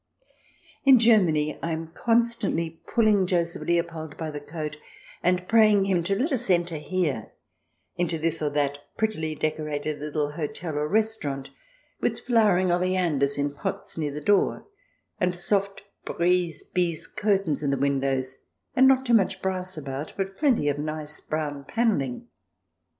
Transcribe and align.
In 0.83 0.97
Germany 0.97 1.59
I 1.61 1.73
am 1.73 1.89
constantly 1.93 2.81
pulling 2.87 3.27
Joseph 3.27 3.61
Leo 3.61 3.83
pold 3.83 4.17
by 4.17 4.31
the 4.31 4.39
coat 4.39 4.77
and 5.21 5.47
praying 5.47 5.85
him 5.85 6.01
to 6.05 6.15
let 6.15 6.31
us 6.31 6.49
enter 6.49 6.77
here, 6.77 7.33
into 7.97 8.17
this 8.17 8.41
or 8.41 8.49
that 8.49 8.79
prettily 8.97 9.35
decorated 9.35 9.99
little 9.99 10.31
hotel 10.31 10.75
or 10.79 10.87
restaurant, 10.87 11.51
with 11.99 12.19
flowering 12.21 12.71
oleanders 12.71 13.37
in 13.37 13.53
pots 13.53 13.95
near 13.95 14.11
the 14.11 14.21
door, 14.21 14.65
and 15.19 15.35
soft 15.35 15.83
brise 16.03 16.63
bise 16.63 17.05
curtains 17.05 17.61
in 17.61 17.69
the 17.69 17.77
windows 17.77 18.37
and 18.75 18.87
not 18.87 19.05
too 19.05 19.13
much 19.13 19.39
brass 19.39 19.77
about, 19.77 20.13
but 20.17 20.35
plenty 20.35 20.67
of 20.67 20.79
nice 20.79 21.21
brown 21.21 21.63
panelling. 21.63 22.27